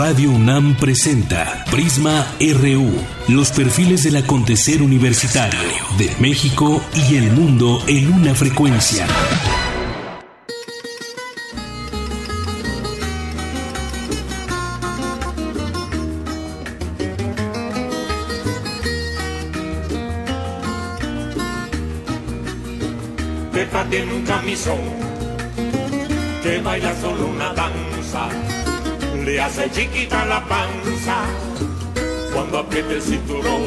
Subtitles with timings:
[0.00, 2.90] Radio UNAM presenta Prisma RU,
[3.28, 5.60] los perfiles del acontecer universitario
[5.98, 9.06] de México y el mundo en una frecuencia.
[23.52, 24.80] Pepa tiene un camisón
[26.42, 28.30] que baila solo una danza
[29.24, 31.24] le hace chiquita la panza
[32.32, 33.62] cuando apriete el cinturón.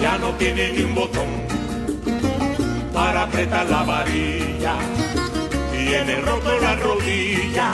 [0.00, 1.28] Ya no tiene ni un botón
[2.92, 4.76] para apretar la varilla.
[5.72, 7.72] Tiene roto la rodilla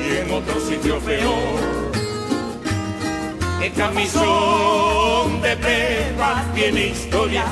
[0.00, 1.84] y en otro sitio peor.
[3.62, 7.44] El camisón de Pepa tiene historia.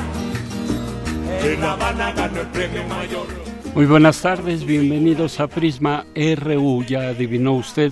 [1.42, 3.51] En La Habana ganó el premio mayor.
[3.74, 6.84] Muy buenas tardes, bienvenidos a Prisma RU.
[6.84, 7.90] Ya adivinó usted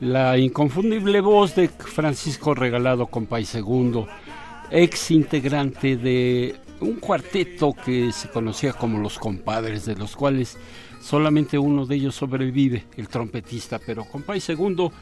[0.00, 4.06] la inconfundible voz de Francisco Regalado Compay Segundo,
[4.70, 10.58] ex integrante de un cuarteto que se conocía como Los Compadres, de los cuales
[11.00, 13.78] solamente uno de ellos sobrevive, el trompetista.
[13.78, 14.92] Pero Compay Segundo,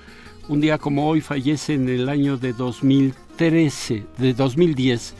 [0.46, 5.14] un día como hoy, fallece en el año de 2013, de 2010.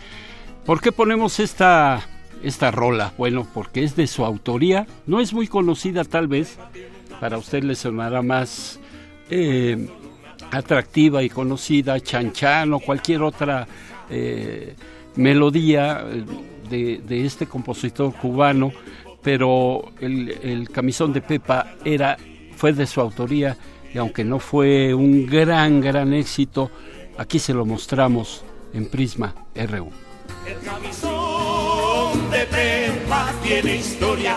[0.65, 2.07] ¿Por qué ponemos esta
[2.43, 3.13] esta rola?
[3.19, 6.59] Bueno, porque es de su autoría, no es muy conocida tal vez,
[7.21, 8.79] para usted le sonará más
[9.31, 9.89] eh,
[10.51, 13.67] atractiva y conocida, Chan o cualquier otra
[14.11, 14.75] eh,
[15.17, 16.05] melodía
[16.69, 18.73] de, de, este compositor cubano,
[19.23, 22.17] pero el, camisón de Pepa era,
[22.55, 23.57] fue de su autoría
[23.93, 26.71] y aunque no fue un gran, gran éxito,
[27.19, 29.91] aquí se lo mostramos en Prisma RU.
[30.47, 30.57] El
[33.43, 34.35] Tiene historia.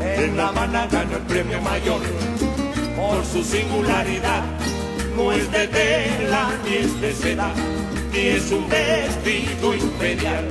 [0.00, 2.00] En La Habana ganó el premio mayor
[2.96, 4.42] por su singularidad.
[5.16, 7.52] No es de tela ni es de seda,
[8.12, 10.44] ni es un vestido imperial.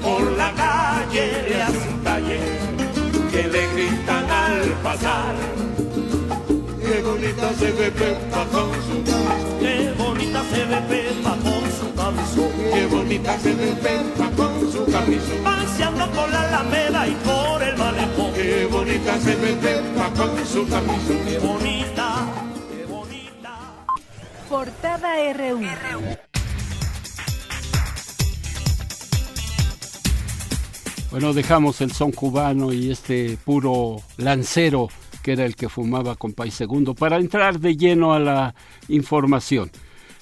[0.00, 2.40] Por la calle le hace un taller
[3.32, 5.34] que le gritan al pasar.
[6.90, 9.04] Qué bonita se ve Pepa con su
[9.60, 12.50] Qué bonita se ve Pepa con su camisón.
[12.74, 15.44] Qué bonita se ve Pepa con su camisón.
[15.44, 18.32] Paseando por la Alameda y por el malecón.
[18.34, 21.18] Qué bonita se ve Pepa con su camisón.
[21.26, 22.26] Qué bonita,
[22.72, 23.86] qué bonita.
[24.48, 25.60] Portada RU.
[31.12, 34.88] Bueno, dejamos el son cubano y este puro lancero
[35.22, 38.54] que era el que fumaba con País Segundo, para entrar de lleno a la
[38.88, 39.70] información.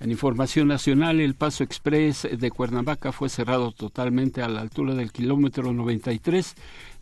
[0.00, 5.10] En información nacional, el paso express de Cuernavaca fue cerrado totalmente a la altura del
[5.10, 6.54] kilómetro 93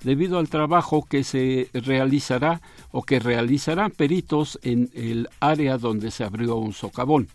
[0.02, 2.62] debido al trabajo que se realizará
[2.92, 7.28] o que realizarán peritos en el área donde se abrió un socavón.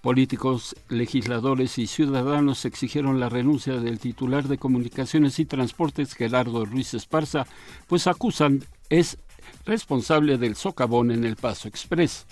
[0.00, 6.92] Políticos, legisladores y ciudadanos exigieron la renuncia del titular de Comunicaciones y Transportes, Gerardo Ruiz
[6.94, 7.46] Esparza,
[7.86, 9.16] pues acusan es
[9.64, 12.26] responsable del socavón en el Paso Express.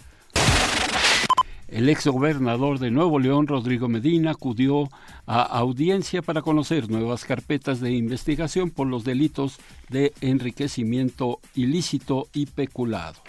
[1.71, 4.89] El ex gobernador de Nuevo León, Rodrigo Medina, acudió
[5.25, 9.59] a audiencia para conocer nuevas carpetas de investigación por los delitos
[9.89, 13.21] de enriquecimiento ilícito y peculado.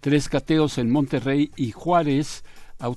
[0.00, 2.42] Tres cateos en Monterrey y Juárez.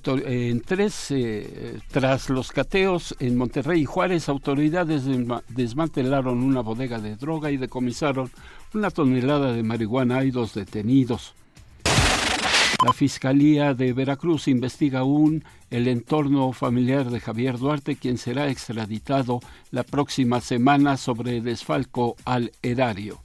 [0.07, 5.03] En tres, eh, tras los cateos en Monterrey y Juárez, autoridades
[5.49, 8.31] desmantelaron una bodega de droga y decomisaron
[8.73, 11.35] una tonelada de marihuana y dos detenidos.
[12.83, 19.39] La Fiscalía de Veracruz investiga aún el entorno familiar de Javier Duarte, quien será extraditado
[19.69, 23.21] la próxima semana sobre desfalco al erario.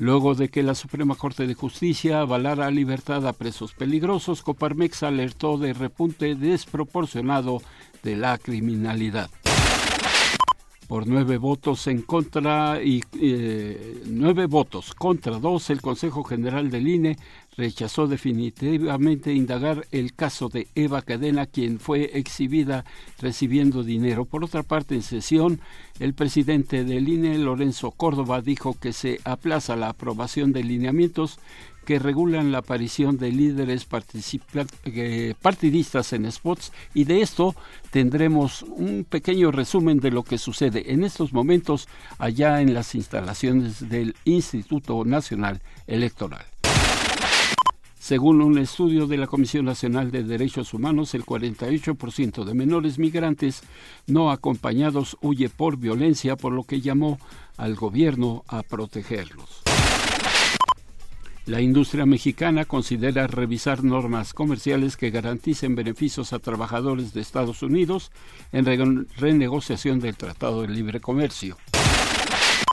[0.00, 5.58] Luego de que la Suprema Corte de Justicia avalara libertad a presos peligrosos, Coparmex alertó
[5.58, 7.60] de repunte desproporcionado
[8.02, 9.28] de la criminalidad.
[10.88, 16.88] Por nueve votos en contra y eh, nueve votos contra dos, el Consejo General del
[16.88, 17.18] INE
[17.56, 22.84] rechazó definitivamente indagar el caso de Eva Cadena, quien fue exhibida
[23.18, 24.24] recibiendo dinero.
[24.24, 25.60] Por otra parte, en sesión,
[25.98, 31.38] el presidente del INE, Lorenzo Córdoba, dijo que se aplaza la aprobación de lineamientos
[31.84, 33.86] que regulan la aparición de líderes
[34.84, 37.54] eh, partidistas en spots y de esto
[37.90, 41.88] tendremos un pequeño resumen de lo que sucede en estos momentos
[42.18, 46.44] allá en las instalaciones del Instituto Nacional Electoral.
[48.10, 53.62] Según un estudio de la Comisión Nacional de Derechos Humanos, el 48% de menores migrantes
[54.08, 57.20] no acompañados huye por violencia, por lo que llamó
[57.56, 59.62] al gobierno a protegerlos.
[61.46, 68.10] La industria mexicana considera revisar normas comerciales que garanticen beneficios a trabajadores de Estados Unidos
[68.50, 71.58] en renegociación del Tratado de Libre Comercio.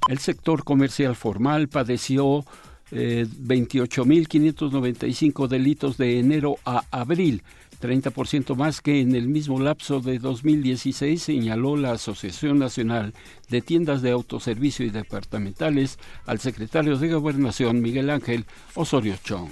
[0.08, 2.44] El sector comercial formal padeció
[2.92, 7.42] 28.595 eh, delitos de enero a abril,
[7.82, 13.14] 30% más que en el mismo lapso de 2016, señaló la Asociación Nacional
[13.50, 18.46] de Tiendas de Autoservicio y Departamentales al secretario de Gobernación Miguel Ángel
[18.76, 19.52] Osorio Chong.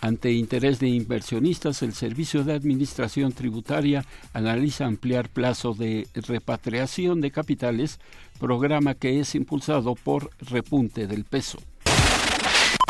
[0.00, 4.04] Ante interés de inversionistas, el Servicio de Administración Tributaria
[4.34, 8.00] analiza ampliar plazo de repatriación de capitales,
[8.38, 11.58] programa que es impulsado por repunte del peso.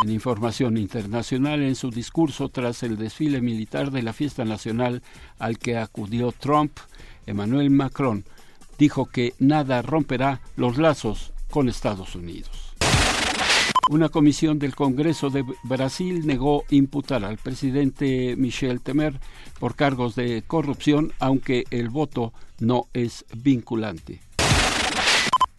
[0.04, 5.02] En información internacional, en su discurso tras el desfile militar de la fiesta nacional
[5.38, 6.76] al que acudió Trump,
[7.24, 8.22] Emmanuel Macron
[8.78, 12.74] dijo que nada romperá los lazos con Estados Unidos.
[13.90, 19.18] Una comisión del Congreso de Brasil negó imputar al presidente Michel Temer
[19.58, 24.20] por cargos de corrupción, aunque el voto no es vinculante.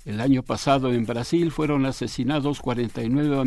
[0.06, 3.44] El año pasado en Brasil fueron asesinados 49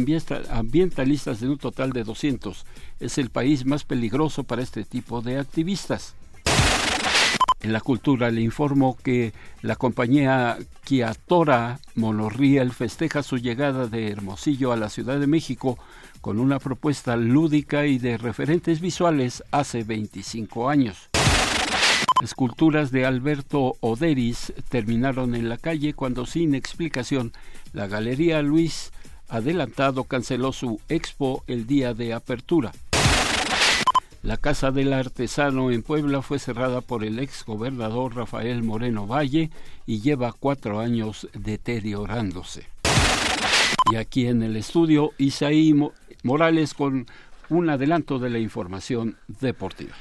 [0.51, 2.67] ambientalistas de un total de 200.
[2.99, 6.17] Es el país más peligroso para este tipo de activistas.
[7.61, 9.33] En la cultura le informo que
[9.63, 15.79] la compañía Kiatora Monorriel festeja su llegada de Hermosillo a la Ciudad de México
[16.21, 21.08] con una propuesta lúdica y de referentes visuales hace 25 años.
[22.23, 27.33] Esculturas de Alberto Oderis terminaron en la calle cuando sin explicación
[27.73, 28.93] la Galería Luis
[29.29, 32.73] Adelantado canceló su expo el día de apertura.
[34.23, 39.51] La Casa del Artesano en Puebla fue cerrada por el ex gobernador Rafael Moreno Valle
[39.87, 42.67] y lleva cuatro años deteriorándose.
[43.93, 45.73] Y aquí en el estudio, Isaí
[46.25, 47.07] Morales con
[47.49, 49.95] un adelanto de la información deportiva.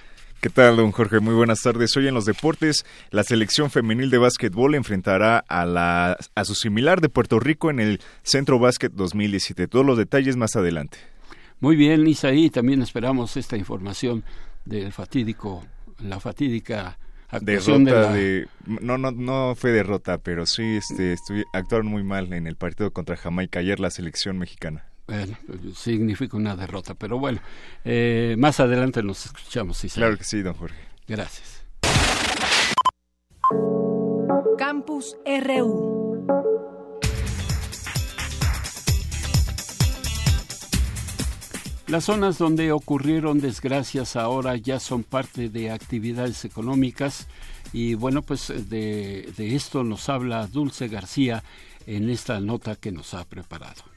[0.48, 1.20] ¿Qué tal, don Jorge?
[1.20, 1.98] Muy buenas tardes.
[1.98, 7.02] Hoy en los deportes, la selección femenil de básquetbol enfrentará a, la, a su similar
[7.02, 9.68] de Puerto Rico en el Centro Básquet 2017.
[9.68, 11.00] Todos los detalles más adelante.
[11.60, 14.24] Muy bien, Isaí, también esperamos esta información
[14.64, 15.66] del fatídico,
[16.00, 21.18] la fatídica actuación derrota de, no no no fue derrota pero sí este
[21.52, 25.38] actuaron muy mal en el partido contra Jamaica ayer la selección mexicana bueno,
[25.74, 27.40] significa una derrota, pero bueno,
[27.86, 29.80] eh, más adelante nos escuchamos.
[29.94, 30.78] Claro que sí, don Jorge.
[31.08, 31.64] Gracias.
[34.58, 36.28] Campus RU.
[41.88, 47.28] Las zonas donde ocurrieron desgracias ahora ya son parte de actividades económicas
[47.72, 51.46] y bueno, pues de, de esto nos habla Dulce García
[51.86, 53.97] en esta nota que nos ha preparado.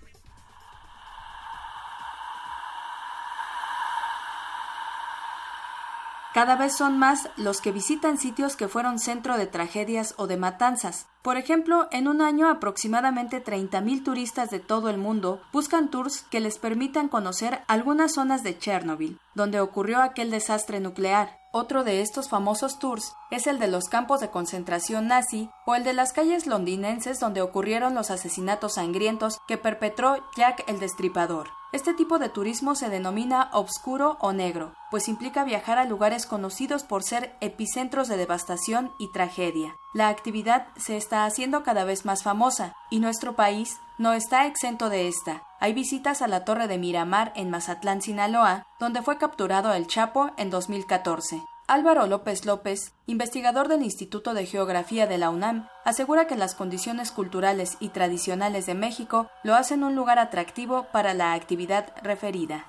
[6.41, 10.39] Cada vez son más los que visitan sitios que fueron centro de tragedias o de
[10.39, 11.07] matanzas.
[11.21, 16.41] Por ejemplo, en un año aproximadamente 30.000 turistas de todo el mundo buscan tours que
[16.41, 21.37] les permitan conocer algunas zonas de Chernobyl, donde ocurrió aquel desastre nuclear.
[21.53, 25.85] Otro de estos famosos tours es el de los campos de concentración nazi o el
[25.85, 31.60] de las calles londinenses donde ocurrieron los asesinatos sangrientos que perpetró Jack el Destripador.
[31.73, 36.83] Este tipo de turismo se denomina obscuro o negro, pues implica viajar a lugares conocidos
[36.83, 39.77] por ser epicentros de devastación y tragedia.
[39.95, 44.89] La actividad se está haciendo cada vez más famosa y nuestro país no está exento
[44.89, 45.45] de esta.
[45.61, 50.31] Hay visitas a la Torre de Miramar en Mazatlán, Sinaloa, donde fue capturado el Chapo
[50.37, 51.41] en 2014.
[51.71, 57.13] Álvaro López López, investigador del Instituto de Geografía de la UNAM, asegura que las condiciones
[57.13, 62.67] culturales y tradicionales de México lo hacen un lugar atractivo para la actividad referida.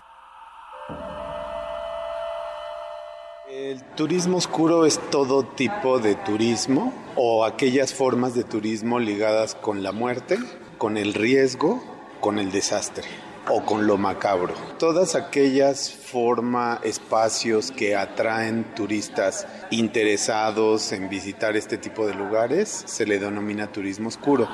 [3.49, 9.81] El turismo oscuro es todo tipo de turismo o aquellas formas de turismo ligadas con
[9.81, 10.37] la muerte,
[10.77, 11.81] con el riesgo,
[12.19, 14.53] con el desastre o con lo macabro.
[14.77, 23.05] Todas aquellas formas, espacios que atraen turistas interesados en visitar este tipo de lugares se
[23.05, 24.47] le denomina turismo oscuro.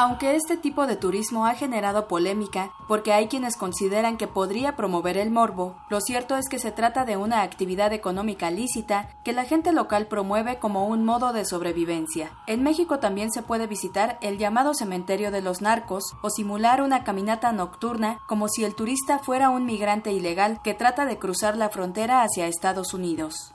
[0.00, 5.16] Aunque este tipo de turismo ha generado polémica, porque hay quienes consideran que podría promover
[5.16, 9.44] el morbo, lo cierto es que se trata de una actividad económica lícita que la
[9.44, 12.30] gente local promueve como un modo de sobrevivencia.
[12.46, 17.02] En México también se puede visitar el llamado cementerio de los narcos o simular una
[17.02, 21.70] caminata nocturna como si el turista fuera un migrante ilegal que trata de cruzar la
[21.70, 23.52] frontera hacia Estados Unidos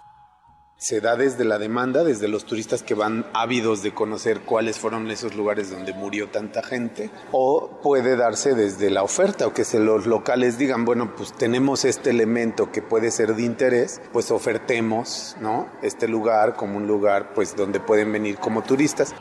[0.84, 5.10] se da desde la demanda, desde los turistas que van ávidos de conocer cuáles fueron
[5.10, 9.80] esos lugares donde murió tanta gente, o puede darse desde la oferta, o que se
[9.80, 15.38] los locales digan, bueno, pues tenemos este elemento que puede ser de interés, pues ofertemos,
[15.40, 15.70] ¿no?
[15.82, 19.16] Este lugar como un lugar, pues donde pueden venir como turistas.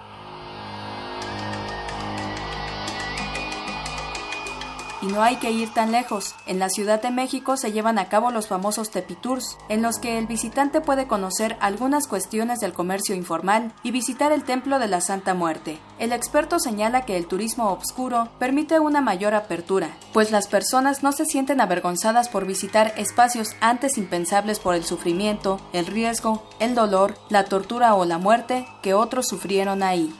[5.02, 6.36] Y no hay que ir tan lejos.
[6.46, 10.16] En la Ciudad de México se llevan a cabo los famosos Tepitours, en los que
[10.16, 15.00] el visitante puede conocer algunas cuestiones del comercio informal y visitar el Templo de la
[15.00, 15.80] Santa Muerte.
[15.98, 21.10] El experto señala que el turismo obscuro permite una mayor apertura, pues las personas no
[21.10, 27.16] se sienten avergonzadas por visitar espacios antes impensables por el sufrimiento, el riesgo, el dolor,
[27.28, 30.14] la tortura o la muerte que otros sufrieron ahí.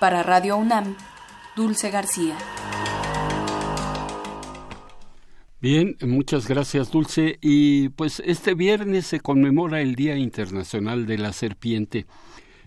[0.00, 0.96] Para Radio UNAM,
[1.54, 2.36] Dulce García.
[5.64, 7.38] Bien, muchas gracias Dulce.
[7.40, 12.04] Y pues este viernes se conmemora el Día Internacional de la Serpiente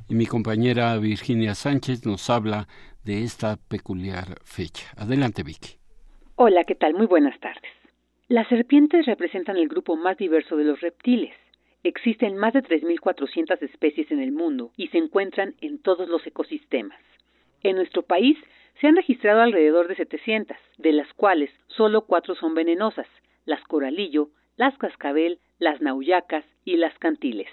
[0.09, 2.67] y mi compañera Virginia Sánchez nos habla
[3.05, 4.87] de esta peculiar fecha.
[4.97, 5.75] Adelante Vicky.
[6.37, 6.95] Hola, ¿qué tal?
[6.95, 7.71] Muy buenas tardes.
[8.29, 11.35] Las serpientes representan el grupo más diverso de los reptiles.
[11.83, 16.97] Existen más de 3.400 especies en el mundo y se encuentran en todos los ecosistemas.
[17.61, 18.39] En nuestro país
[18.79, 23.07] se han registrado alrededor de 700, de las cuales solo cuatro son venenosas,
[23.45, 27.47] las coralillo, las cascabel, las nauyacas y las cantiles.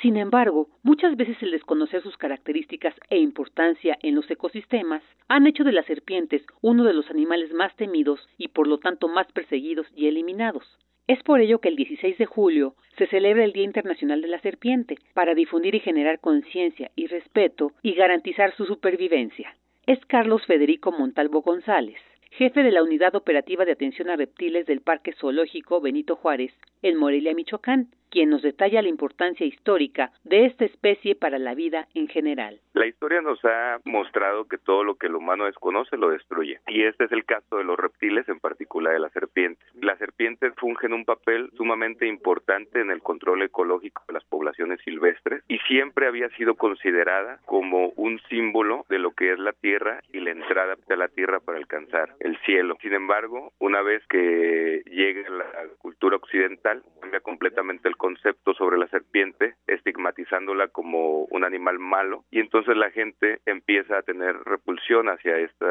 [0.00, 5.62] Sin embargo, muchas veces el desconocer sus características e importancia en los ecosistemas han hecho
[5.62, 9.86] de las serpientes uno de los animales más temidos y por lo tanto más perseguidos
[9.94, 10.64] y eliminados.
[11.06, 14.40] Es por ello que el 16 de julio se celebra el Día Internacional de la
[14.40, 19.54] Serpiente, para difundir y generar conciencia y respeto y garantizar su supervivencia
[19.86, 21.98] es Carlos Federico Montalvo González,
[22.30, 26.96] jefe de la Unidad Operativa de Atención a Reptiles del Parque Zoológico Benito Juárez, en
[26.96, 32.08] Morelia, Michoacán, quien nos detalla la importancia histórica de esta especie para la vida en
[32.08, 32.60] general.
[32.74, 36.60] La historia nos ha mostrado que todo lo que el humano desconoce lo destruye.
[36.68, 39.66] Y este es el caso de los reptiles, en particular de las serpientes.
[39.80, 45.42] Las serpientes fungen un papel sumamente importante en el control ecológico de las poblaciones silvestres
[45.48, 50.20] y siempre había sido considerada como un símbolo de lo que es la tierra y
[50.20, 52.76] la entrada de la tierra para alcanzar el cielo.
[52.82, 55.46] Sin embargo, una vez que llega la
[55.78, 62.40] cultura occidental, cambia completamente el concepto sobre la serpiente, estigmatizándola como un animal malo, y
[62.40, 65.66] entonces la gente empieza a tener repulsión hacia este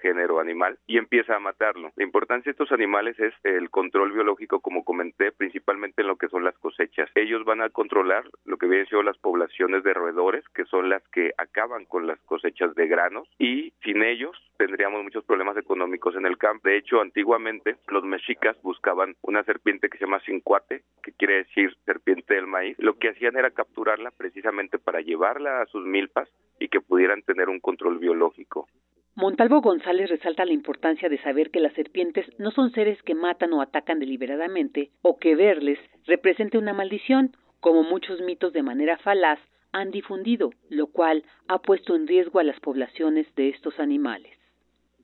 [0.00, 1.92] género animal y empieza a matarlo.
[1.96, 6.28] La importancia de estos animales es el control biológico, como comenté, principalmente en lo que
[6.28, 7.10] son las cosechas.
[7.14, 11.06] Ellos van a controlar lo que vienen siendo las poblaciones de roedores, que son las
[11.08, 16.24] que acaban con las cosechas de granos, y sin ellos tendríamos muchos problemas económicos en
[16.24, 16.70] el campo.
[16.70, 21.65] De hecho, antiguamente los mexicas buscaban una serpiente que se llama cincuate, que quiere decir
[21.84, 26.68] serpiente del maíz, lo que hacían era capturarla precisamente para llevarla a sus milpas y
[26.68, 28.68] que pudieran tener un control biológico.
[29.14, 33.52] Montalvo González resalta la importancia de saber que las serpientes no son seres que matan
[33.54, 39.38] o atacan deliberadamente o que verles represente una maldición, como muchos mitos de manera falaz
[39.72, 44.35] han difundido, lo cual ha puesto en riesgo a las poblaciones de estos animales.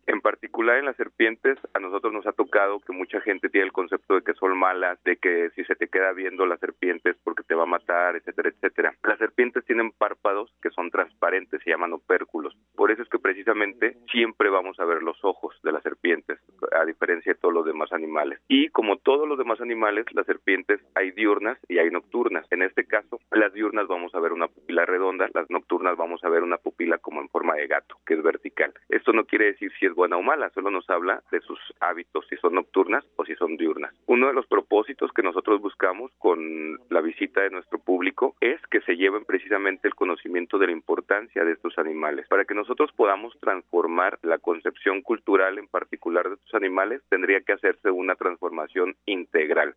[0.06, 3.72] En particular en las serpientes, a nosotros nos ha tocado que mucha gente tiene el
[3.72, 7.44] concepto de que son malas, de que si se te queda viendo las serpientes porque
[7.44, 8.94] te va a matar, etcétera, etcétera.
[9.04, 12.56] Las serpientes tienen párpados que son transparentes, se llaman opérculos.
[12.74, 16.40] Por eso es que precisamente siempre vamos a ver los ojos de las serpientes,
[16.72, 18.40] a diferencia de todos los demás animales.
[18.48, 22.46] Y como todos los demás animales, las serpientes hay diurnas y hay nocturnas.
[22.50, 26.28] En este caso, las diurnas vamos a ver una pupila redonda, las nocturnas vamos a
[26.28, 28.74] ver una pupila como en forma de gato, que es vertical.
[28.88, 32.26] Esto no quiere decir si es buena o mala, solo nos habla de sus hábitos,
[32.28, 33.94] si son nocturnas o si son diurnas.
[34.06, 38.80] Uno de los propósitos que nosotros buscamos con la visita de nuestro público es que
[38.82, 42.26] se lleven precisamente el conocimiento de la importancia de estos animales.
[42.28, 47.52] Para que nosotros podamos transformar la concepción cultural en particular de estos animales, tendría que
[47.52, 49.74] hacerse una transformación integral.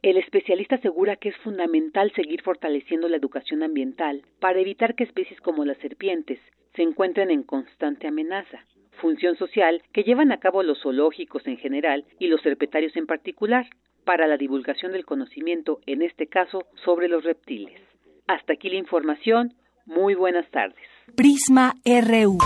[0.00, 5.40] El especialista asegura que es fundamental seguir fortaleciendo la educación ambiental para evitar que especies
[5.40, 6.38] como las serpientes
[6.76, 8.64] se encuentren en constante amenaza,
[8.98, 13.66] función social que llevan a cabo los zoológicos en general y los herpetarios en particular,
[14.04, 17.78] para la divulgación del conocimiento, en este caso, sobre los reptiles.
[18.26, 19.54] Hasta aquí la información.
[19.84, 20.76] Muy buenas tardes.
[21.14, 22.38] Prisma RU.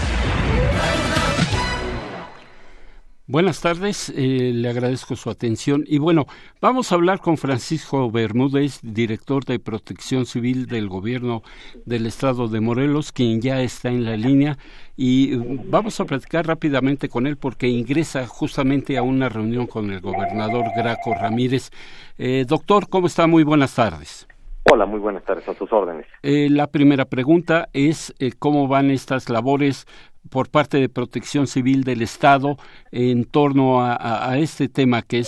[3.29, 6.27] Buenas tardes, eh, le agradezco su atención y bueno,
[6.61, 11.43] vamos a hablar con Francisco Bermúdez, director de Protección Civil del Gobierno
[11.87, 14.59] del Estado de Morelos, quien ya está en la línea
[14.97, 20.01] y vamos a platicar rápidamente con él porque ingresa justamente a una reunión con el
[20.01, 21.71] gobernador Graco Ramírez.
[22.19, 23.29] Eh, doctor, ¿cómo está?
[23.29, 24.27] Muy buenas tardes.
[24.65, 26.07] Hola, muy buenas tardes, a sus órdenes.
[26.23, 29.87] Eh, la primera pregunta es cómo van estas labores
[30.31, 32.57] por parte de Protección Civil del Estado
[32.91, 35.21] en torno a, este tema que es